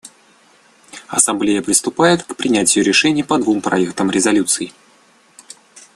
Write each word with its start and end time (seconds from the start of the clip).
Ассамблея 1.09 1.61
приступает 1.61 2.23
к 2.23 2.35
принятию 2.35 2.83
решений 2.83 3.21
по 3.21 3.37
двум 3.37 3.61
проектам 3.61 4.09
резолюций. 4.09 4.73